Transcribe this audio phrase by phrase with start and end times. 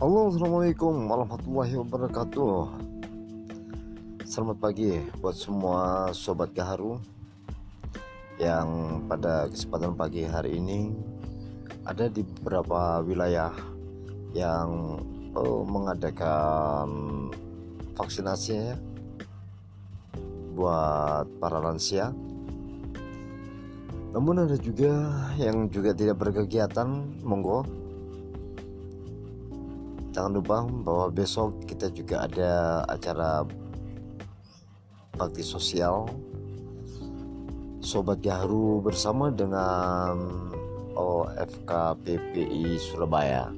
[0.00, 2.72] Halo Assalamualaikum warahmatullahi wabarakatuh.
[4.24, 6.96] Selamat pagi buat semua Sobat Gaharu
[8.40, 8.68] Yang
[9.04, 10.96] pada kesempatan pagi hari ini
[11.84, 13.52] Ada di beberapa wilayah
[14.32, 15.04] Yang
[15.36, 16.88] oh, mengadakan
[17.92, 18.80] vaksinasi ya
[20.56, 22.08] Buat para lansia.
[24.16, 26.88] Namun ada juga yang juga tidak berkegiatan
[27.20, 27.89] monggo
[30.10, 33.46] Jangan lupa bahwa besok kita juga ada acara
[35.14, 36.10] bakti sosial
[37.80, 40.18] Sobat Gahru bersama dengan
[40.98, 43.48] OFK PPI Surabaya.